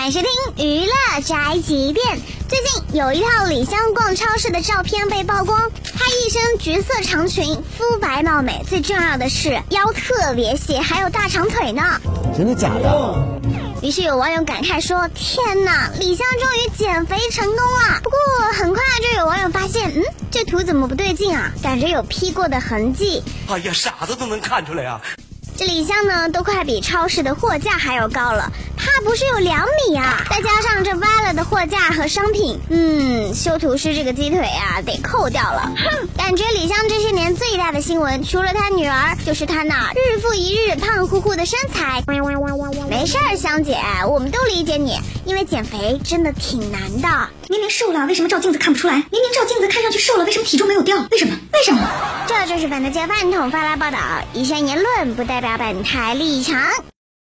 [0.00, 2.18] 欢收听娱乐宅急便。
[2.48, 12.00] 最近有一套李湘逛超市的照片被曝光，她一身橘色长裙，肤白貌美，最重要的是腰特别细，还有大长腿呢。
[12.34, 13.22] 真的假的？
[13.82, 18.18] 于是有网友感慨说：“天哪，李湘终于减肥成功了！”不过
[18.54, 21.52] 很快就有网友发现，嗯，这图怎么不对劲啊？
[21.62, 23.22] 感觉有 P 过的痕迹。
[23.48, 25.02] 哎呀，傻子都能看出来啊！
[25.58, 30.24] 这李湘呢，都快比超市的货架还要高了，怕不是有两米啊！
[30.30, 35.70] 再加上这歪了的货架和商品，嗯，修图师这个鸡腿啊，得扣掉了。
[35.76, 42.02] 哼，感觉李湘这些年最大的新闻，除了她女儿，就是她那日复一日胖乎乎的身材。
[42.88, 47.28] 没事儿，湘姐，我们都理解你，因为减肥真的挺难的。
[47.48, 48.94] 明明瘦了，为什么照镜子看不出来？
[48.94, 50.96] 明明照镜子看上去瘦了，为什么体重没有掉？
[51.10, 51.36] 为什么？
[51.52, 51.80] 为什么？
[52.26, 53.98] 这就是本台饭桶发来报道，
[54.32, 56.56] 以上言论不代表本台立场。